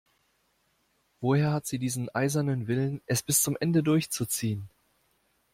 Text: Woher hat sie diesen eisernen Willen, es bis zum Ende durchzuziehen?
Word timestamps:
Woher 1.19 1.51
hat 1.53 1.67
sie 1.67 1.77
diesen 1.77 2.09
eisernen 2.09 2.65
Willen, 2.65 3.03
es 3.05 3.21
bis 3.21 3.43
zum 3.43 3.55
Ende 3.59 3.83
durchzuziehen? 3.83 4.67